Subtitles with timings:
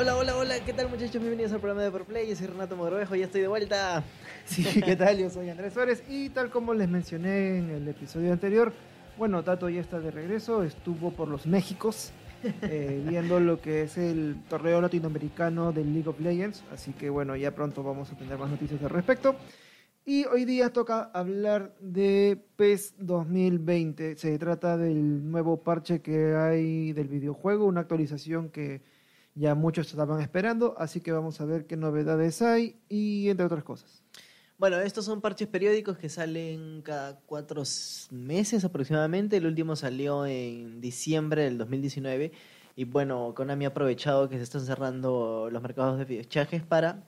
[0.00, 1.20] Hola, hola, hola, ¿qué tal muchachos?
[1.20, 4.02] Bienvenidos al programa de Por Play, yo soy Renato Mogrovejo, ya estoy de vuelta.
[4.46, 5.18] Sí, ¿qué tal?
[5.18, 8.72] Yo soy Andrés Suárez y tal como les mencioné en el episodio anterior,
[9.18, 12.12] bueno, Tato ya está de regreso, estuvo por los Méxicos
[12.62, 17.36] eh, viendo lo que es el torneo latinoamericano del League of Legends, así que bueno,
[17.36, 19.36] ya pronto vamos a tener más noticias al respecto.
[20.06, 26.94] Y hoy día toca hablar de PES 2020, se trata del nuevo parche que hay
[26.94, 28.80] del videojuego, una actualización que
[29.40, 33.64] ya muchos estaban esperando, así que vamos a ver qué novedades hay y entre otras
[33.64, 34.04] cosas.
[34.58, 37.62] Bueno, estos son parches periódicos que salen cada cuatro
[38.10, 39.38] meses aproximadamente.
[39.38, 42.32] El último salió en diciembre del 2019.
[42.76, 47.02] Y bueno, Konami ha aprovechado que se están cerrando los mercados de fichajes para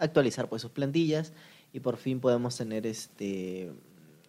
[0.00, 1.32] actualizar pues sus plantillas
[1.72, 3.72] y por fin podemos tener este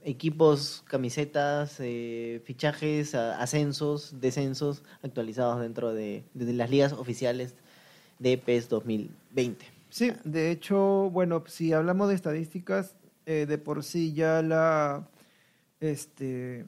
[0.03, 7.55] equipos, camisetas, eh, fichajes, ascensos, descensos actualizados dentro de, las ligas oficiales
[8.19, 9.65] de PES 2020.
[9.89, 15.07] Sí, de hecho, bueno, si hablamos de estadísticas, eh, de por sí ya la,
[15.79, 16.65] este,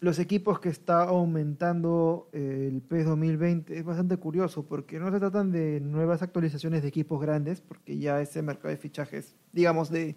[0.00, 5.18] los equipos que está aumentando eh, el PES 2020 es bastante curioso porque no se
[5.18, 10.14] tratan de nuevas actualizaciones de equipos grandes, porque ya ese mercado de fichajes, digamos, de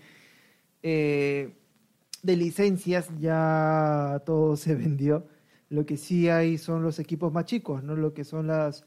[2.26, 5.28] de licencias ya todo se vendió.
[5.70, 7.96] Lo que sí hay son los equipos más chicos, ¿no?
[7.96, 8.86] Lo que son las,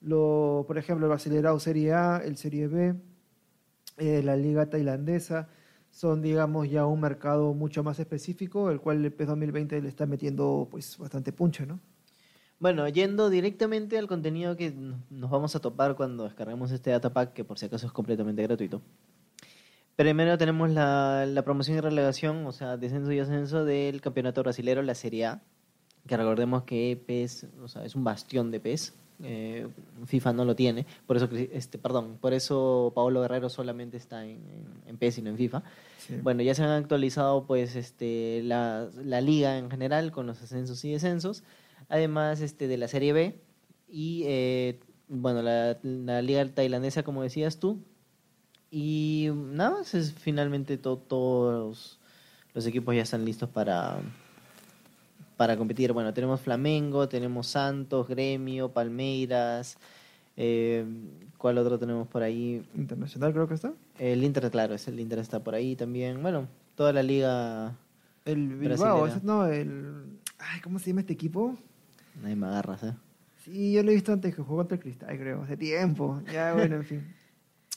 [0.00, 2.94] lo, por ejemplo, el acelerado Serie A, el Serie B,
[3.98, 5.48] eh, la Liga Tailandesa,
[5.90, 10.06] son, digamos, ya un mercado mucho más específico, el cual el PES 2020 le está
[10.06, 11.80] metiendo, pues, bastante punche, ¿no?
[12.58, 14.72] Bueno, yendo directamente al contenido que
[15.10, 18.80] nos vamos a topar cuando descarguemos este datapack, que por si acaso es completamente gratuito.
[19.96, 24.80] Primero tenemos la, la, promoción y relegación, o sea, descenso y ascenso del campeonato brasilero,
[24.82, 25.42] la Serie A,
[26.06, 28.94] que recordemos que PES, o sea, es un bastión de PES.
[29.24, 29.68] Eh,
[30.06, 34.40] FIFA no lo tiene, por eso, este, perdón, por eso Paolo Guerrero solamente está en,
[34.84, 35.62] en, PES y no en FIFA.
[36.22, 40.84] Bueno, ya se han actualizado pues este, la, la, liga en general con los ascensos
[40.84, 41.44] y descensos,
[41.88, 43.40] además este, de la Serie B
[43.88, 47.78] y eh, bueno, la, la liga tailandesa, como decías tú,
[48.74, 51.98] y nada más es finalmente todos
[52.54, 53.98] los equipos ya están listos para,
[55.36, 55.92] para competir.
[55.92, 59.76] Bueno, tenemos Flamengo, tenemos Santos, Gremio, Palmeiras.
[60.38, 60.86] Eh,
[61.36, 62.66] ¿Cuál otro tenemos por ahí?
[62.74, 63.74] Internacional creo que está.
[63.98, 66.22] El Inter, claro, es el Inter está por ahí también.
[66.22, 67.76] Bueno, toda la liga.
[68.24, 70.18] El Bilbao, no, el.
[70.38, 71.58] Ay, ¿cómo se llama este equipo?
[72.22, 72.94] Nadie me agarras, ¿eh?
[73.44, 76.22] Sí, yo lo he visto antes que jugó contra el Cristal, creo, hace tiempo.
[76.32, 77.21] Ya, bueno, en fin.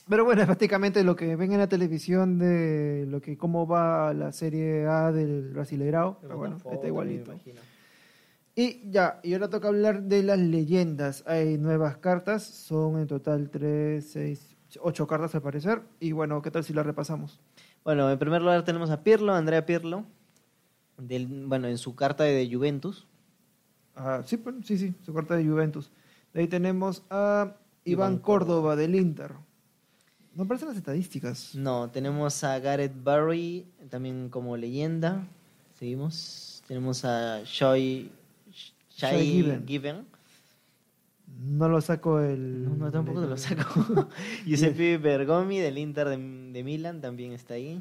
[0.08, 4.14] Pero bueno, es prácticamente lo que ven en la televisión de lo que cómo va
[4.14, 6.20] la Serie A del Brasileirao.
[6.20, 7.34] Pero bueno, está igualito.
[8.54, 11.24] Y ya, y ahora toca hablar de las leyendas.
[11.26, 15.82] Hay nuevas cartas, son en total 3, 6, 8 cartas al parecer.
[16.00, 17.40] Y bueno, ¿qué tal si las repasamos?
[17.84, 20.04] Bueno, en primer lugar tenemos a Pirlo, Andrea Pirlo,
[20.98, 23.06] del, bueno, en su carta de Juventus.
[23.94, 25.90] Ah, sí, sí, sí, su carta de Juventus.
[26.32, 29.32] De ahí tenemos a Iván, Córdoba del Inter.
[30.36, 31.54] No aparecen las estadísticas.
[31.54, 35.26] No, tenemos a Gareth Barry también como leyenda.
[35.78, 36.62] Seguimos.
[36.68, 38.10] Tenemos a Shoy,
[38.90, 40.04] Given.
[41.40, 42.64] No lo saco el.
[42.64, 44.10] No, no tampoco te lo saco.
[44.44, 46.18] Giuseppe Bergomi del Inter de,
[46.52, 47.80] de, Milan también está ahí.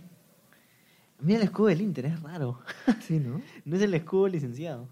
[1.19, 2.61] Mira el escudo del Inter, es raro.
[3.01, 3.41] Sí, ¿no?
[3.65, 4.87] no es el escudo licenciado.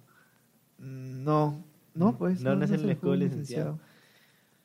[0.80, 1.64] No,
[1.96, 2.42] no, pues.
[2.42, 3.80] No, no, es, el, escudo, licenciado.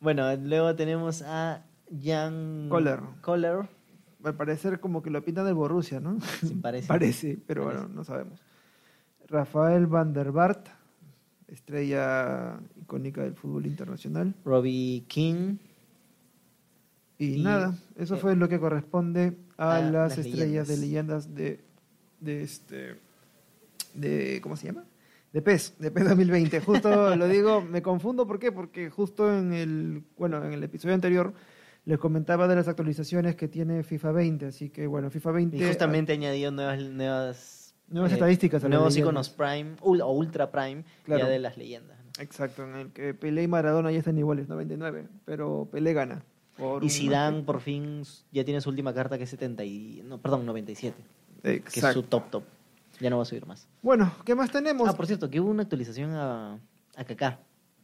[0.00, 1.64] Bueno, luego tenemos a
[2.02, 3.00] Jan Kohler.
[3.20, 3.68] Kohler.
[4.24, 6.20] Al parecer como que lo pintan del Borussia, ¿no?
[6.20, 6.88] Sí, parece.
[6.88, 8.40] parece, pero bueno, no sabemos.
[9.28, 10.68] Rafael van der Bart,
[11.46, 14.34] estrella icónica del fútbol internacional.
[14.44, 15.56] Robbie King.
[17.18, 21.64] Y, nada, eso fue lo que corresponde a, las, estrellas de leyendas de,
[22.20, 22.96] de este
[23.94, 24.84] de ¿cómo se llama?
[25.32, 26.60] De PES, de PES 2020.
[26.60, 28.52] Justo lo digo, me confundo, ¿por qué?
[28.52, 31.34] Porque justo en el, bueno, en el episodio anterior
[31.88, 35.56] les comentaba de las actualizaciones que tiene FIFA 20, así que bueno, FIFA 20...
[35.56, 36.78] Y justamente añadió nuevas...
[36.82, 38.62] Nuevas, nuevas estadísticas.
[38.62, 41.96] A nuevos iconos Prime o Ultra Prime ya de las leyendas.
[42.18, 46.22] Exacto, en el que Pelé y Maradona ya están iguales, 99, pero Pelé gana.
[46.82, 48.02] y Zidane por fin
[48.32, 50.02] ya tiene su última carta que es 70 y...
[50.04, 50.94] No, perdón, 97.
[51.42, 51.70] Exacto.
[51.72, 52.42] Que es su top top.
[53.00, 53.66] Ya no va a subir más.
[53.80, 54.90] Bueno, ¿qué más tenemos?
[54.90, 56.58] Ah, por cierto, que hubo una actualización a,
[56.96, 57.38] a Kaká.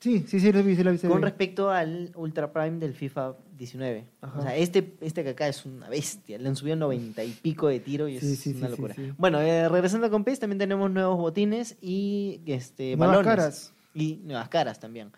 [0.05, 0.99] Sí, sí, sí, lo vi, sí, lo vi.
[0.99, 4.05] Con respecto al Ultra Prime del FIFA 19.
[4.37, 6.37] O sea, este, este acá es una bestia.
[6.37, 8.95] Le han subido 90 y pico de tiro y es una locura.
[9.17, 13.73] Bueno, eh, regresando con PES, también tenemos nuevos botines y este, nuevas caras.
[13.95, 15.11] Y nuevas caras también.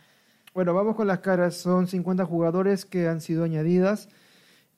[0.54, 1.56] Bueno, vamos con las caras.
[1.56, 4.08] Son 50 jugadores que han sido añadidas.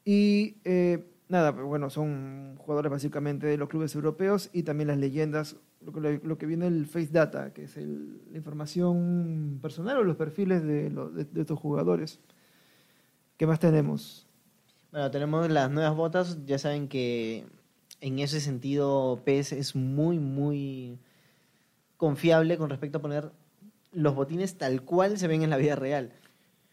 [0.07, 5.57] Y eh, nada, bueno, son jugadores básicamente de los clubes europeos y también las leyendas.
[5.81, 10.63] Lo que, viene el Face Data, que es el- la información personal o los perfiles
[10.63, 12.19] de, de- de estos jugadores.
[13.37, 14.27] ¿Qué más tenemos?
[14.91, 16.45] Bueno, tenemos las nuevas botas.
[16.47, 17.47] Ya saben que
[18.01, 20.99] en ese sentido PES es muy, muy
[21.97, 23.31] confiable con respecto a poner
[23.93, 26.13] los botines tal cual se ven en la vida real.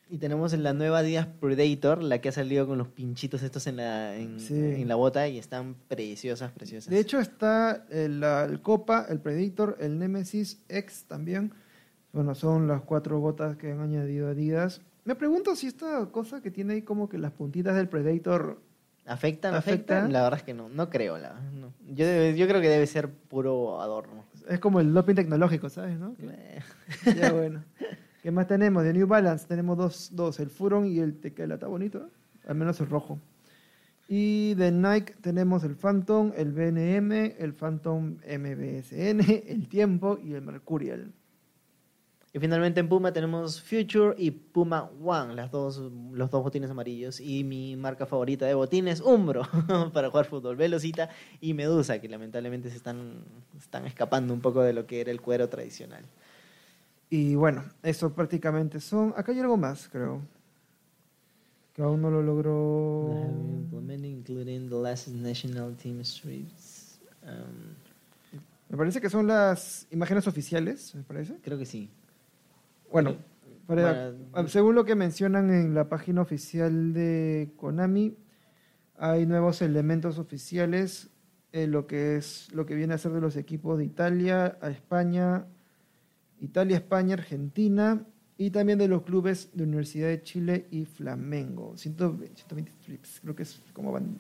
[0.10, 3.78] Y tenemos la nueva Adidas Predator, la que ha salido con los pinchitos estos en
[3.78, 4.54] la, en, Sí.
[4.54, 6.92] en la bota y están preciosas, preciosas.
[6.92, 11.54] De hecho está el, la- el Copa, el Predator, el Nemesis X también.
[12.14, 14.82] Bueno, son las cuatro botas que han añadido Adidas.
[15.06, 18.62] Me pregunto si esta cosa que tiene ahí como que las puntitas del Predator
[19.08, 19.54] ¿Afectan?
[19.54, 19.98] ¿Afecta?
[20.00, 20.14] ¿Afectan?
[20.14, 21.18] La verdad es que no, no creo.
[21.18, 21.74] La, no.
[21.88, 24.26] Yo, debe- yo creo que debe ser puro adorno.
[24.50, 25.98] es como el doping tecnológico, ¿sabes?
[26.00, 26.16] ¿no?
[26.20, 26.60] Eh,
[27.16, 27.64] ya bueno.
[28.26, 28.84] ¿Qué más tenemos?
[28.84, 31.54] De New Balance tenemos dos, dos el Furon y el Tequila.
[31.54, 32.10] Está bonito,
[32.48, 33.20] al menos el rojo.
[34.08, 40.42] Y de Nike tenemos el Phantom, el BNM, el Phantom MBSN, el Tiempo y el
[40.42, 41.14] Mercurial.
[42.34, 45.78] Y finalmente en Puma tenemos Future y Puma One, las dos,
[46.12, 47.20] los dos botines amarillos.
[47.20, 49.44] Y mi marca favorita de botines, Umbro,
[49.94, 50.56] para jugar fútbol.
[50.56, 51.10] Velocita
[51.42, 53.24] y Medusa, que lamentablemente se están,
[53.56, 56.06] están escapando un poco de lo que era el cuero tradicional.
[57.10, 59.14] Y bueno, eso prácticamente son.
[59.16, 60.22] Acá hay algo más, creo.
[61.74, 63.12] Que aún no lo logró.
[63.88, 67.00] Including the last national team strips.
[67.24, 67.74] Um,
[68.70, 71.36] Me parece que son las imágenes oficiales, me parece.
[71.44, 71.90] creo que sí.
[72.92, 73.16] Bueno,
[73.68, 78.16] para- Bueno, según lo que mencionan en la página oficial de Konami,
[78.98, 81.10] hay nuevos elementos oficiales
[81.52, 84.70] en lo que es lo que viene a ser de los equipos de Italia, a
[84.70, 85.46] España,
[86.46, 88.06] Italia, España, Argentina
[88.38, 91.76] y también de los clubes de Universidad de Chile y Flamengo.
[91.78, 94.18] 120, 120 strips, creo que es como van.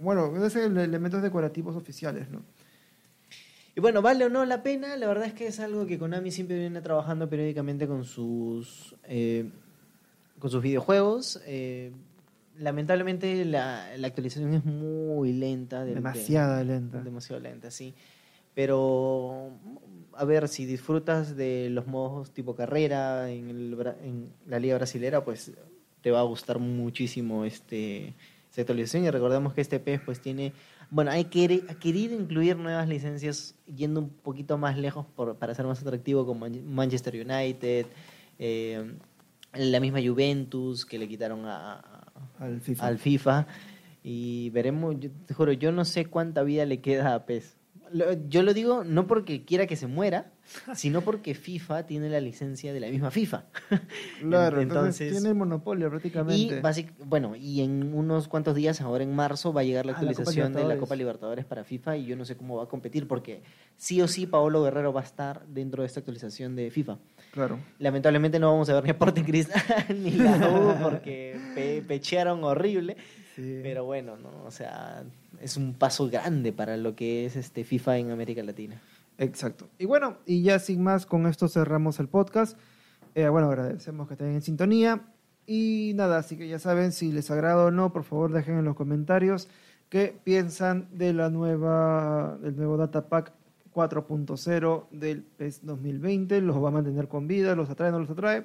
[0.00, 2.42] Bueno, elementos decorativos oficiales, ¿no?
[3.76, 4.96] Y bueno, ¿vale o no la pena?
[4.96, 9.50] La verdad es que es algo que Konami siempre viene trabajando periódicamente con sus, eh,
[10.38, 11.40] con sus videojuegos.
[11.46, 11.90] Eh,
[12.58, 15.80] lamentablemente la, la actualización es muy lenta.
[15.80, 17.00] del- de- Demasiada lenta.
[17.02, 17.94] Demasiado lenta, sí.
[18.54, 19.50] Pero,
[20.16, 25.24] a ver, si disfrutas de los modos tipo carrera en, el en la Liga Brasilera,
[25.24, 25.52] pues
[26.00, 28.14] te va a gustar muchísimo este
[28.50, 29.04] esta actualización.
[29.04, 30.52] Y recordemos que este PES pues tiene...
[30.90, 35.54] Bueno, hay que ha querido incluir nuevas licencias yendo un poquito más lejos por- para
[35.56, 37.86] ser más atractivo como Man- Manchester United,
[38.38, 38.94] eh,
[39.54, 42.86] la misma Juventus que le quitaron a, a- Al FIFA.
[42.86, 43.46] al FIFA
[44.04, 47.56] y veremos, yo te juro, yo no sé cuánta vida le queda a PES.
[48.28, 50.32] Yo lo digo no porque quiera que se muera,
[50.74, 53.44] sino porque FIFA tiene la licencia de la misma FIFA.
[54.20, 56.60] Claro, entonces, tiene el monopolio Y prácticamente.
[56.60, 60.52] basic, bueno, y en unos cuantos días, ahora en marzo, va a llegar la actualización
[60.52, 60.76] de la.
[60.76, 63.42] Copa Libertadores para FIFA y yo no sé cómo va a competir porque
[63.76, 66.98] sí o sí Paolo Guerrero va a estar dentro de esta actualización de FIFA.
[67.32, 67.58] Claro.
[67.78, 69.62] Lamentablemente no vamos a ver ni a Sporting Cristal
[70.02, 72.96] ni la U porque pe- pechearon horrible.
[73.34, 73.60] Sí.
[73.62, 74.30] Pero bueno, ¿no?
[74.46, 75.04] O sea,
[75.40, 78.80] es un paso grande para lo que es este FIFA en América Latina.
[79.18, 79.68] Exacto.
[79.78, 82.56] Y bueno, y ya sin más, con esto cerramos el podcast.
[83.14, 85.02] Eh, bueno, agradecemos que estén en sintonía.
[85.46, 88.64] Y nada, así que ya saben, si les agrada o no, por favor dejen en
[88.64, 89.48] los comentarios
[89.88, 93.32] qué piensan de la nueva, del nuevo Data Pack
[93.74, 96.40] 4.0 del PES 2020.
[96.40, 97.54] ¿Los va a mantener con vida?
[97.54, 98.44] ¿Los atrae o no los atrae?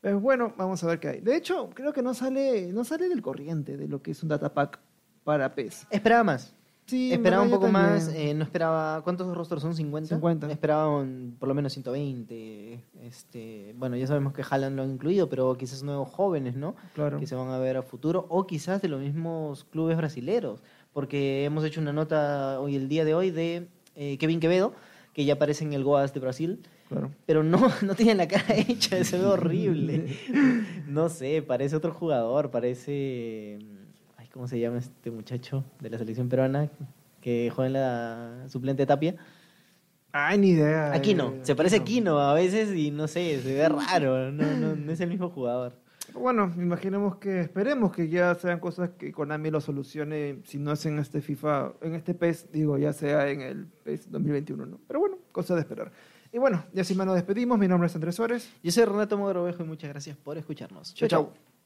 [0.00, 1.20] Pues bueno, vamos a ver qué hay.
[1.20, 4.28] De hecho, creo que no sale, no sale del corriente de lo que es un
[4.28, 4.78] Data Pack
[5.24, 5.86] para PES.
[5.90, 6.54] Esperaba más.
[6.86, 7.84] Sí, esperaba un poco también.
[7.96, 8.08] más.
[8.14, 9.02] eh, no esperaba.
[9.02, 9.74] ¿Cuántos rostros son?
[9.74, 10.06] ¿50?
[10.06, 10.50] 50.
[10.50, 12.82] Esperaba un- por lo menos 120.
[13.02, 16.76] Este, bueno, ya sabemos que Haaland lo han incluido, pero quizás nuevos jóvenes, ¿no?
[16.94, 17.18] Claro.
[17.18, 20.62] que se van a ver a futuro, o quizás de los mismos clubes brasileros,
[20.94, 24.72] porque hemos hecho una nota hoy, el día de hoy, de eh, Kevin Quevedo,
[25.18, 27.10] que ya aparece en el Goas de Brasil, Claro.
[27.26, 30.16] pero no, no tiene la cara hecha, se ve horrible.
[30.86, 33.58] No sé, parece otro jugador, parece...
[34.16, 36.70] Ay, ¿Cómo se llama este muchacho de la selección peruana
[37.20, 39.16] que juega en la suplente Tapia?
[40.12, 40.92] Ay, ni idea.
[40.92, 41.80] Aquino, eh, se parece a.
[41.80, 45.30] Aquino a veces y no sé, se ve raro, no, no, no es el mismo
[45.30, 45.72] jugador.
[46.14, 50.86] Bueno, imaginemos que, esperemos que ya sean cosas que Konami lo solucione, si no es
[50.86, 54.80] en este FIFA, en este PES, digo, ya sea en el PES 2021, ¿no?
[54.86, 55.92] Pero bueno, cosa de esperar.
[56.32, 58.52] Y bueno, ya sin más nos despedimos, mi nombre es Andrés Suárez.
[58.62, 60.94] Yo soy Renato Mogrovejo y muchas gracias por escucharnos.
[60.94, 61.57] Chao, chao.